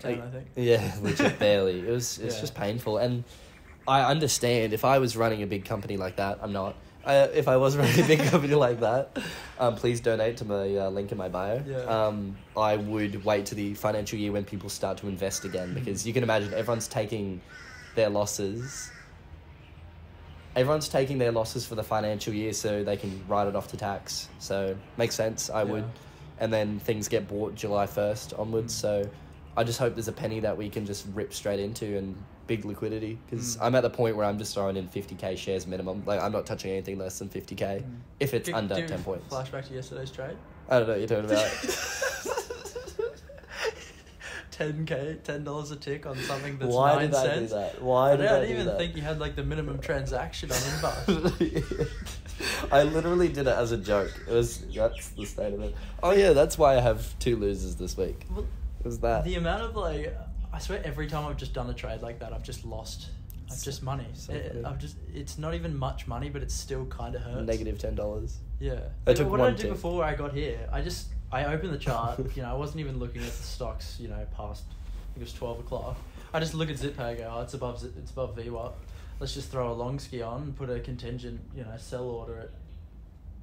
[0.01, 0.47] Ten, Like, I think.
[0.57, 1.79] Yeah, legit barely.
[1.79, 2.19] It was.
[2.25, 2.41] It's Yeah.
[2.41, 3.23] just painful, and
[3.87, 6.41] I understand if I was running a big company like that.
[6.43, 6.75] I'm not.
[7.05, 9.17] I, if I was running a big company like that,
[9.59, 11.63] um, please donate to my uh, link in my bio.
[11.67, 11.79] Yeah.
[11.79, 16.07] Um, I would wait to the financial year when people start to invest again because
[16.07, 17.41] you can imagine everyone's taking
[17.95, 18.91] their losses.
[20.57, 23.77] Everyone's taking their losses for the financial year so they can write it off to
[23.77, 24.29] tax.
[24.39, 25.49] So makes sense.
[25.49, 25.85] I would,
[26.41, 28.75] and then things get bought July first onwards.
[28.75, 28.81] Mm.
[28.81, 29.11] So
[29.57, 32.17] I just hope there's a penny that we can just rip straight into and
[32.51, 33.63] big liquidity because Mm.
[33.63, 36.03] I'm at the point where I'm just throwing in 50k shares minimum.
[36.05, 37.85] Like I'm not touching anything less than 50k Mm.
[38.19, 39.33] if it's Do- under do 10 points.
[39.33, 40.37] Flashback to yesterday's trade.
[40.69, 41.47] I don't know what you're talking about.
[44.51, 47.81] Ten k, ten dollars a tick on something that's Why nine did I do that?
[47.83, 48.79] Why I, did don't- I, I didn't even that?
[48.79, 51.89] think you had like the minimum transaction on Invast.
[52.73, 54.13] I literally did it as a joke.
[54.29, 55.75] It was that's the state of it.
[56.03, 58.27] Oh yeah, that's why I have two losers this week.
[58.31, 58.45] Well,
[58.85, 59.25] was that.
[59.25, 60.15] The amount of like,
[60.53, 63.09] I swear every time I've just done a trade like that, I've just lost.
[63.51, 64.07] I've just money.
[64.15, 64.97] so It- I've just.
[65.13, 67.47] It's not even much money, but it still kind of hurts.
[67.47, 68.39] Negative ten dollars.
[68.59, 68.81] Yeah.
[69.07, 69.71] I took what did I do tick.
[69.73, 70.69] before I got here?
[70.73, 72.21] I just I opened the chart.
[72.37, 73.97] you know, I wasn't even looking at the stocks.
[74.01, 75.97] You know, past I think it was twelve o'clock.
[76.33, 76.83] I just look at.
[76.99, 78.73] I go, oh, it's above it's above VWAP.
[79.19, 81.41] Let's just throw a long ski on and put a contingent.
[81.55, 82.51] You know, sell order at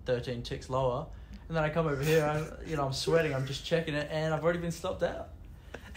[0.05, 1.05] thirteen ticks lower.
[1.49, 2.25] And then I come over here.
[2.25, 3.33] I, you know, I'm sweating.
[3.33, 5.29] I'm just checking it, and I've already been stopped out.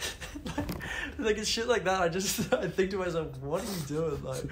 [0.57, 0.67] like,
[1.19, 2.01] like it's shit like that.
[2.01, 4.23] I just I think to myself, what are you doing?
[4.23, 4.43] Like,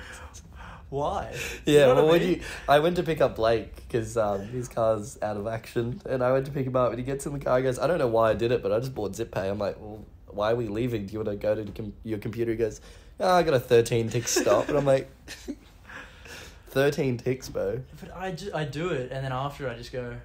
[0.89, 1.35] why?
[1.65, 4.17] You Yeah, know what well, I when you, I went to pick up Blake because
[4.17, 7.05] um, his car's out of action, and I went to pick him up, and he
[7.05, 7.57] gets in the car.
[7.57, 9.59] He goes, "I don't know why I did it, but I just bought ZipPay." I'm
[9.59, 11.05] like, "Well, why are we leaving?
[11.05, 12.81] Do you want to go to com- your computer?" He goes,
[13.19, 15.09] oh, "I got a 13 tick stop," and I'm like,
[16.69, 20.15] "13 ticks, bro." But I, ju- I do it, and then after I just go,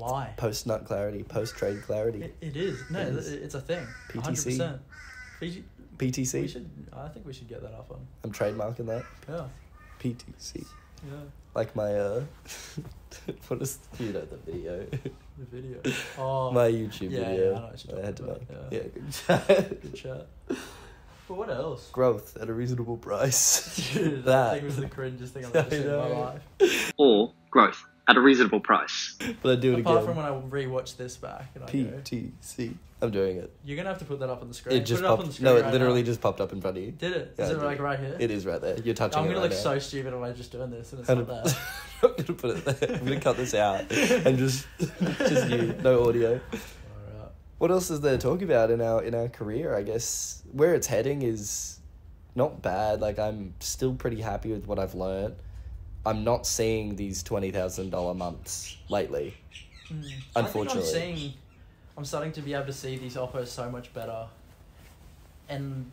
[0.00, 0.34] why?
[0.36, 2.82] Post nut clarity, post trade clarity, It, it is.
[2.90, 3.32] No, It it is.
[3.32, 3.86] it's a thing.
[4.10, 4.56] PTC.
[4.58, 4.78] 100%.
[5.40, 5.64] We,
[5.98, 6.48] we PTC.
[6.48, 8.06] should, I think we should get that up on.
[8.24, 9.46] I'm trademarking that Yeah.
[10.00, 10.64] PTC,
[11.06, 11.12] Yeah.
[11.54, 12.22] like my uh,
[13.48, 14.86] what is you know the video,
[15.38, 15.78] The video.
[16.18, 17.50] Oh, my YouTube yeah, video.
[17.52, 18.72] yeah, I know what you're I had to talking make.
[18.72, 18.88] Yeah, yeah.
[18.94, 19.80] good chat.
[19.82, 20.26] good chat.
[21.28, 21.90] But what else?
[21.92, 23.90] Growth at a reasonable price.
[23.94, 24.54] Dude, that, that.
[24.56, 26.92] thing was the cringest thing I've ever seen in my life.
[26.98, 29.16] or growth at a reasonable price.
[29.42, 29.80] But I do it again.
[29.80, 30.06] Apart again.
[30.06, 30.30] from when I
[30.64, 32.74] rewatch this back and I go, PTC.
[33.02, 33.50] I'm doing it.
[33.64, 34.76] you're gonna have to put that up on the screen.
[34.76, 35.28] It just put it up on popped.
[35.28, 36.06] the screen no, it right literally now.
[36.06, 36.90] just popped up in front of you.
[36.90, 37.34] Did it?
[37.38, 37.62] Yeah, Is it did.
[37.64, 38.14] like right here?
[38.20, 38.78] It is right there.
[38.78, 39.22] You're touching it.
[39.22, 39.56] I'm it gonna right look now.
[39.72, 41.56] so stupid if I just doing this and it's not Hundred- there.
[42.02, 42.96] I'm gonna put it there.
[42.98, 46.32] I'm gonna cut this out and just just you, no audio.
[46.52, 47.32] Alright.
[47.56, 49.74] What else is there to talk about in our in our career?
[49.74, 51.78] I guess where it's heading is
[52.34, 53.00] not bad.
[53.00, 55.36] Like I'm still pretty happy with what I've learned.
[56.06, 59.34] I'm not seeing these twenty thousand dollar months lately.
[59.88, 60.04] Mm.
[60.36, 60.80] Unfortunately.
[60.88, 61.34] I think I'm seeing,
[61.98, 64.26] I'm starting to be able to see these offers so much better,
[65.48, 65.90] and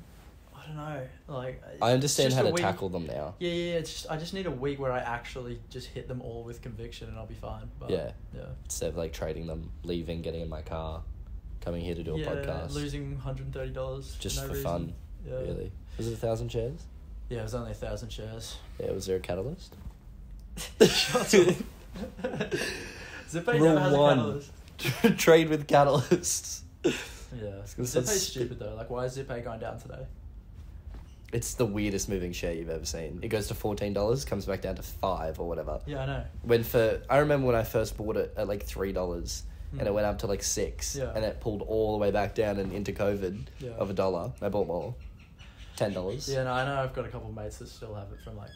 [0.56, 3.36] I don't know, like I understand how to week- tackle them now.
[3.39, 3.74] Yeah, yeah.
[3.76, 6.62] It's just I just need a week where I actually just hit them all with
[6.62, 7.70] conviction, and I'll be fine.
[7.80, 8.12] But, Yeah.
[8.34, 8.41] yeah.
[8.65, 11.02] Instead of like trading them, leaving, getting in my car,
[11.62, 14.50] coming here to do a yeah, podcast losing one hundred thirty dollars just no for
[14.54, 14.63] reason.
[14.63, 14.93] fun.
[15.28, 15.34] Yeah.
[15.39, 16.86] Really, was it a thousand shares?
[17.30, 18.56] Yeah, it was only a thousand shares.
[18.80, 19.76] Yeah, was there a catalyst?
[20.88, 21.56] Shut up.
[23.30, 24.20] Zippay Rule never has one.
[24.20, 24.52] a catalyst.
[25.17, 26.62] Trade with catalysts.
[26.84, 26.91] Yeah,
[27.41, 28.76] gonna Zippay's sound stupid though.
[28.76, 30.06] Like, why is Zippay going down today?
[31.34, 33.20] It's the weirdest moving share you've ever seen.
[33.22, 35.82] It goes to fourteen dollars, comes back down to five or whatever.
[35.86, 36.24] Yeah, I know.
[36.43, 39.43] When for I remember when I first bought it at like three dollars,
[39.74, 39.93] and it Hmm.
[39.96, 41.12] went up to like six, Yeah.
[41.15, 43.72] and it pulled all the way back down and into COVID Yeah.
[43.72, 44.32] of a dollar.
[44.41, 44.96] I bought more,
[45.76, 46.30] ten dollars.
[46.30, 46.76] Yeah, no, I know.
[46.82, 48.52] I've got a couple of mates that still have it from like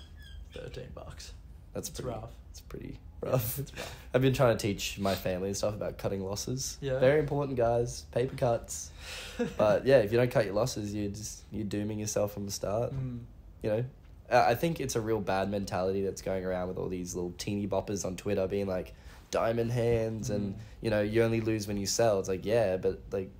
[0.53, 1.33] thirteen bucks.
[1.73, 2.29] That's It's pretty rough.
[2.51, 3.60] It's pretty rough.
[3.60, 3.95] It's rough.
[4.13, 6.77] I've been trying to teach my family and stuff about cutting losses.
[6.81, 6.99] Yeah.
[6.99, 8.05] Very important, guys.
[8.12, 8.91] Paper cuts.
[9.57, 12.51] But yeah, if you don't cut your losses, you're just you're dooming yourself from the
[12.51, 12.93] start.
[12.93, 13.19] Mm.
[13.63, 13.86] You know,
[14.29, 17.67] I think it's a real bad mentality that's going around with all these little teeny
[17.67, 18.93] boppers on Twitter being like
[19.31, 20.57] diamond hands and Mm.
[20.81, 22.19] you know you only lose when you sell.
[22.19, 23.31] It's like yeah, but like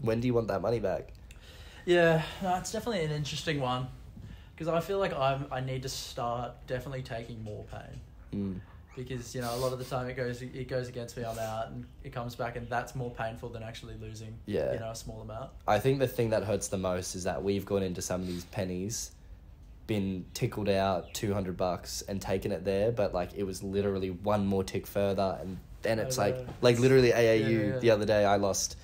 [0.00, 1.12] when do you want that money back?
[1.84, 3.88] Yeah, no, it's definitely an interesting one
[4.62, 8.00] because I feel like I'm I need to start definitely taking more pain
[8.34, 8.60] Mm.
[8.96, 11.24] because you know a lot of the time it goes it goes against me.
[11.24, 14.38] I'm out and it comes back and that's more painful than actually losing.
[14.46, 14.72] Yeah.
[14.72, 15.50] you know a small amount.
[15.68, 18.26] I think the thing that hurts the most is that we've gone into some of
[18.28, 19.10] these pennies,
[19.86, 24.10] been tickled out two hundred bucks and taken it there, but like it was literally
[24.10, 26.54] one more tick further, and then it's I like know.
[26.62, 27.78] like literally AAU Yeah, yeah, yeah.
[27.80, 28.76] the other day I lost,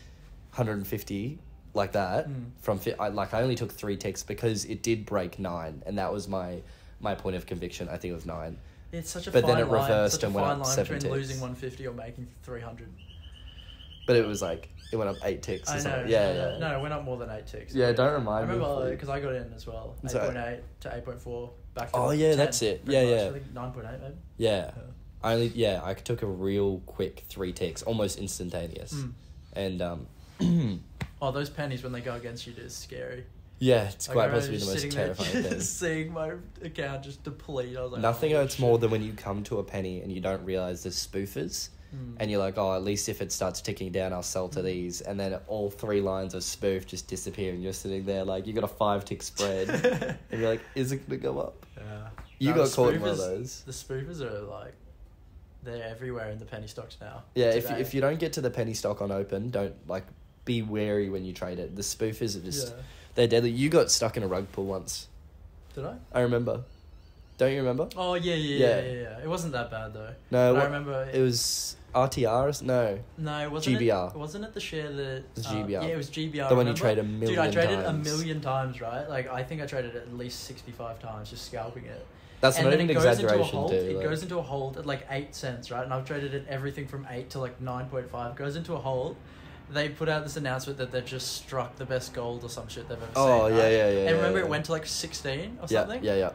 [0.51, 1.38] hundred and fifty
[1.74, 2.50] like that Mm.
[2.61, 5.98] from fi- I, like I only took three ticks because it did break nine, and
[5.98, 6.62] that was my
[7.00, 7.88] my point of conviction.
[7.88, 8.59] I think it was nine.
[8.90, 10.96] It's such a But fine then it line, reversed a and went up line seven
[10.96, 11.28] between ticks.
[11.28, 12.88] losing 150 or making 300.
[14.07, 15.68] But it was like it went up eight ticks.
[15.68, 15.83] Or I know.
[15.83, 16.09] something.
[16.09, 16.59] Yeah, no, yeah.
[16.59, 17.74] No, it went up more than eight ticks.
[17.74, 19.94] Yeah, don't remind I me remember because I got in as well.
[20.04, 21.50] Eight point eight to eight point four.
[21.74, 21.92] Back.
[21.92, 22.83] To Oh, yeah, 10, that's it.
[22.87, 23.11] Yeah, much.
[23.11, 23.26] yeah.
[23.28, 24.14] I think nine point eight maybe.
[24.38, 24.70] Yeah.
[25.22, 28.94] I only yeah, I took a real quick three ticks, almost instantaneous.
[28.94, 29.12] Mm.
[29.52, 30.07] And um
[31.20, 33.24] Oh, those pennies when they go against you is scary.
[33.59, 35.61] yeah, it's Like, quite possibly the most terrifying thing.
[35.61, 37.76] Seeing my account just deplete.
[37.76, 38.61] I was like, Nothing oh, hurts shit.
[38.61, 41.70] more than when you come to a penny and you don't realize there's spoofers.
[41.94, 42.16] Mm.
[42.20, 45.00] And you're like, oh, at least if it starts ticking down, I'll sell to these.
[45.00, 48.52] And then all three lines of spoof just disappear, and you're sitting there like you
[48.52, 49.70] got a five tick spread,
[50.31, 51.64] and you're like, is it gonna go up?
[51.78, 52.09] Yeah.
[52.38, 53.62] You No, got caught in one of those.
[53.62, 54.74] The spoofers are like,
[55.62, 57.22] they're everywhere in the penny stocks now.
[57.35, 60.04] Yeah, if you, if you don't get to the penny stock on open, don't like
[60.48, 61.76] be wary when you trade it.
[61.76, 62.82] The spoofers are just Yeah.
[63.14, 63.50] they're deadly.
[63.50, 65.06] You got stuck in a rug pull once.
[65.74, 65.94] Did I?
[66.12, 66.62] I remember.
[67.37, 67.88] Don't you remember?
[67.96, 68.66] Oh yeah, yeah, Yeah.
[68.80, 69.00] yeah, yeah.
[69.02, 69.22] yeah.
[69.24, 70.11] It wasn't that bad though.
[70.32, 72.62] No, But I remember It was RTR.
[72.62, 74.14] No, No, it wasn't GBR.
[74.14, 75.16] It, wasn't it the share that?
[75.18, 75.70] It was uh, GBR.
[75.70, 76.48] yeah, it was GBR.
[76.48, 78.08] The one you trade a Dude, I traded times.
[78.08, 79.08] a million times, right?
[79.08, 82.04] Like I think I traded at least sixty-five times, just scalping it.
[82.40, 83.70] that's and not then even it an goes into a exaggeration, hold.
[83.70, 83.82] dude.
[83.90, 85.84] It like- goes into a hold at like eight cents, right?
[85.84, 88.34] And I've traded it everything from eight to like nine point five.
[88.37, 89.14] Goes into a hold.
[89.70, 92.88] They put out this announcement that they just struck the best gold or some shit
[92.88, 93.57] they've ever Oh, seen.
[93.59, 93.72] yeah, right?
[93.72, 96.02] yeah, yeah, And remember, yeah, it went to like sixteen or something.
[96.02, 96.18] yeah, yeah.
[96.18, 96.31] yeah.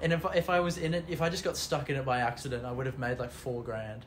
[0.00, 2.04] And if I, if I was in it, if I just got stuck in it
[2.04, 4.04] by accident, I would have made like four grand.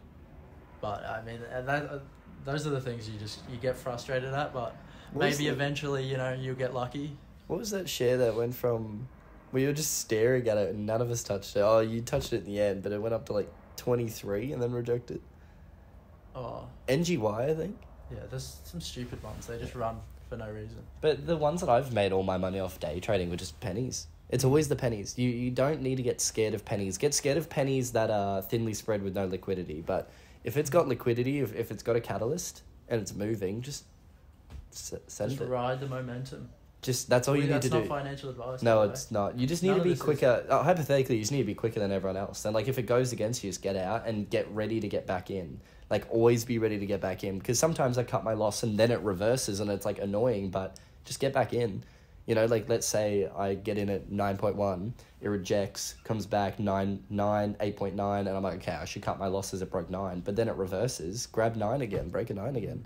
[0.80, 2.00] But I mean, uh, that uh,
[2.46, 4.54] those are the things you just you get frustrated at.
[4.54, 4.76] But
[5.12, 7.18] What maybe eventually, you know, you'll get lucky.
[7.48, 9.08] What was that share that went from?
[9.52, 11.62] We were just staring at it and none of us touched it.
[11.62, 14.52] Oh, you touched it in the end, but it went up to like twenty three
[14.52, 15.22] and then rejected.
[16.36, 17.78] Oh, NGY, I think.
[18.12, 18.20] Yeah.
[18.30, 19.48] There's some stupid ones.
[19.48, 19.98] They just run
[20.30, 20.78] for no reason.
[21.02, 24.08] But the ones that I've made all my money off day trading were just pennies.
[24.30, 25.18] It's always the pennies.
[25.18, 26.98] You you don't need to get scared of pennies.
[26.98, 29.82] Get scared of pennies that are thinly spread with no liquidity.
[29.86, 30.10] But
[30.44, 33.86] if it's got liquidity, if, if it's got a catalyst and it's moving, just
[34.74, 35.46] s- send Just it.
[35.48, 36.50] ride the momentum.
[36.82, 37.90] Just that's all you need that's to not do.
[37.90, 38.62] financial advice.
[38.62, 39.38] No, it's not.
[39.40, 40.46] You just need None to be is- quicker.
[40.50, 42.46] Oh, hypothetically, you just need to be quicker than everyone else.
[42.46, 45.08] And like, if it goes against you, just get out and get ready to get
[45.08, 45.60] back in.
[45.90, 47.40] Like, always be ready to get back in.
[47.40, 50.50] Because sometimes I cut my loss and then it reverses and it's like annoying.
[50.50, 51.84] But just get back in.
[52.26, 56.26] You know, like let's say I get in at nine point one, it rejects, comes
[56.26, 59.62] back nine nine eight point nine, and I'm like, okay, I should cut my losses.
[59.62, 62.86] It broke nine, but then it reverses, grab nine again, break a nine again.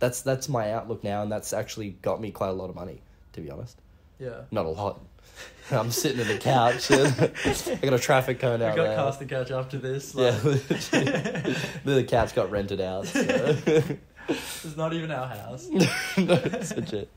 [0.00, 3.00] That's that's my outlook now, and that's actually got me quite a lot of money,
[3.34, 3.78] to be honest
[4.18, 4.42] Yeah.
[4.50, 5.00] not a lot.
[5.70, 6.90] I'm sitting in the couch.
[6.90, 8.70] I got a traffic cone out.
[8.70, 10.14] out got cast the couch after this.
[10.14, 10.66] Yeah, Like,
[11.84, 13.06] the couch got rented out.
[13.06, 13.20] So.
[14.28, 15.68] it's not even our house.
[15.68, 15.80] no,
[16.16, 17.08] it's legit.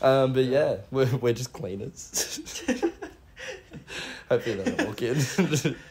[0.00, 2.40] Um, but yeah, we're we're just cleaners.
[4.28, 5.14] Hopefully they don't walk in.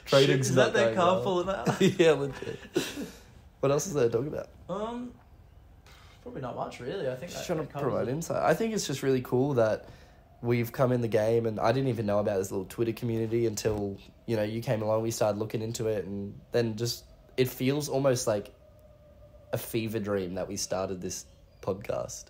[0.05, 1.23] Trading's Is not that their car well.
[1.23, 1.63] full now?
[1.79, 2.59] yeah, legit.
[3.59, 4.49] What else is there to talk about?
[4.69, 5.11] Um,
[6.23, 7.07] probably not much really.
[7.07, 8.07] I think Just that, trying to it.
[8.09, 8.41] insight.
[8.43, 9.85] I think it's just really cool that
[10.41, 13.45] we've come in the game, and I didn't even know about this little Twitter community
[13.45, 15.03] until you know you came along.
[15.03, 17.05] We started looking into it, and then just
[17.37, 18.53] it feels almost like
[19.53, 21.25] a fever dream that we started this
[21.61, 22.25] podcast.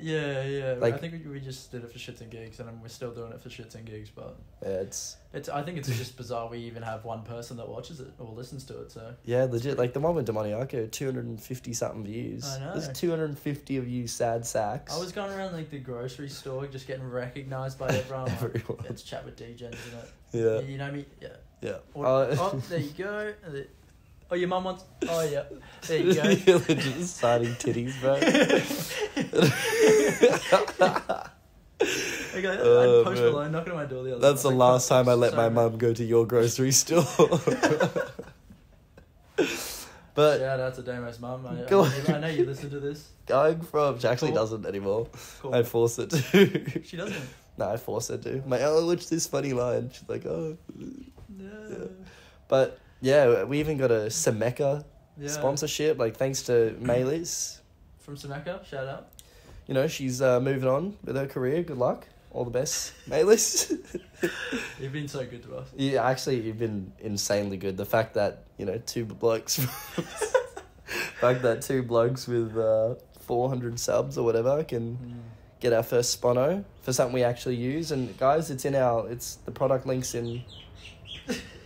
[0.00, 0.74] Yeah, yeah.
[0.78, 3.12] Like- I think we, we just did it for shits and gigs, and we're still
[3.12, 4.10] doing it for shits and gigs.
[4.10, 8.00] But it's it's I think it's just bizarre we even have one person that watches
[8.00, 8.92] it or listens to it.
[8.92, 9.78] So yeah, legit.
[9.78, 12.44] Like the one with Demoniaco, two hundred and fifty something views.
[12.46, 12.72] I know.
[12.72, 14.94] There's two hundred and fifty of you sad sacks.
[14.94, 18.24] I was going around like the grocery store, just getting recognised by everyone.
[18.26, 18.84] like, Everyone.
[18.88, 20.10] It's chat with Degens, isn't it?
[20.32, 21.06] Yeah, You know me?
[21.20, 21.28] Yeah.
[21.60, 21.76] yeah.
[21.94, 23.32] Or, Uh, oh, there you go.
[24.30, 24.84] And the- Oh, your mum wants.
[25.08, 25.44] Oh, yeah.
[25.86, 26.22] There you go.
[26.22, 28.14] You're legit signing titties, bro.
[32.36, 33.30] Okay, I Oh, Post man.
[33.32, 35.14] Malone knocking on my door the other That's the I was like, last time I
[35.14, 35.52] let so my rude.
[35.54, 37.02] mum go to your grocery store.
[40.14, 41.46] but Shout out to Damo's mum.
[41.46, 43.08] I, I, know- I know you listen to this.
[43.26, 44.36] going from, she actually Cool.
[44.36, 45.08] doesn't anymore.
[45.42, 45.54] Cool.
[45.54, 46.82] I force her to.
[46.84, 47.16] She doesn't.
[47.58, 48.42] no, I force her to.
[48.46, 49.90] My oh, what's this funny line?
[49.92, 50.56] She's like, oh.
[51.28, 51.88] No.
[52.48, 54.84] But yeah, we even got a Semeka
[55.18, 55.28] Yeah.
[55.28, 55.98] sponsorship.
[55.98, 57.60] Like thanks to Maylis.
[57.98, 59.08] From Sameka, shout out.
[59.68, 61.62] You know, she's uh, moving on with her career.
[61.62, 62.06] Good luck.
[62.32, 63.70] All the best, Maylis.
[64.80, 65.68] You've been so good to us.
[65.76, 67.76] yeah, actually, you've been insanely good.
[67.76, 69.52] The fact that you know two blokes,
[71.20, 74.98] fact that two blokes with uh, four hundred subs or whatever can
[75.60, 77.92] get our first spono for something we actually use.
[77.92, 80.42] And guys, it's in our it's the product links in.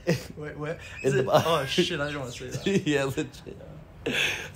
[0.36, 0.78] Wait, where?
[1.02, 2.00] Is the it, oh shit!
[2.00, 2.86] I don't want to say that.
[2.86, 3.56] yeah, legit.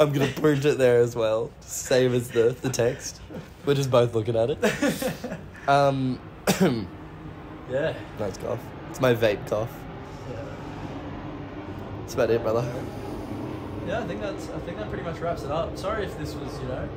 [0.00, 3.20] I'm gonna print it there as well, same as the the text.
[3.66, 5.12] We're just both looking at it.
[5.68, 6.18] Um,
[7.70, 7.94] yeah.
[8.18, 8.58] nice cough.
[8.90, 9.70] It's my vape cough.
[10.28, 10.36] yeah.
[12.00, 12.68] That's about it, brother.
[13.86, 14.48] Yeah, I think that's.
[14.50, 15.78] I think that pretty much wraps it up.
[15.78, 16.88] Sorry if this was, you know,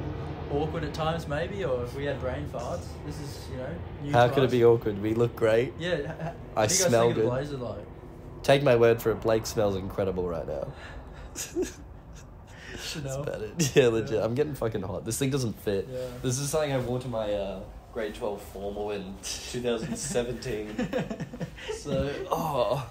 [0.52, 2.86] awkward at times, maybe, or if we had brain farts.
[3.06, 3.70] This is, you know,
[4.02, 5.00] new How could it be awkward?
[5.00, 5.74] We look great.
[5.78, 5.96] Yeah.
[5.96, 6.34] I what do you
[6.66, 7.30] guys smell think of the good.
[7.30, 7.86] Blazer like?
[8.46, 9.22] Take my word for it.
[9.22, 10.68] Blake smells incredible right now.
[11.34, 11.76] That's
[12.96, 13.72] about it.
[13.76, 14.22] Yeah, legit.
[14.24, 15.04] I'm getting fucking hot.
[15.04, 15.88] This thing doesn't fit.
[15.92, 16.00] Yeah.
[16.22, 20.88] This is something I wore to my uh, grade 12 formal in 2017.
[21.74, 22.88] so, oh.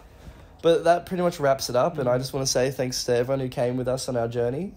[0.60, 3.14] But that pretty much wraps it up, and I just want to say thanks to
[3.14, 4.72] everyone who came with us on our journey.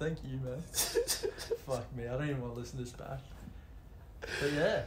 [0.00, 0.60] Thank you, man.
[1.64, 3.20] Fuck me, I don't even want to listen to this back.
[4.40, 4.82] But yeah,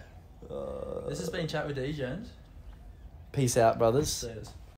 [0.52, 2.28] Uh, this has been Chat with Degens.
[3.31, 4.25] Peace out, brothers.